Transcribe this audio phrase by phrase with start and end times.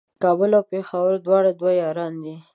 [0.23, 2.35] کابل او پېښور دواړه دوه یاران دي